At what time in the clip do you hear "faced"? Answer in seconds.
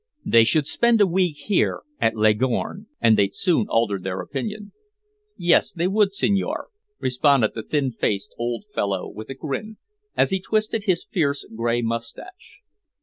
7.91-8.33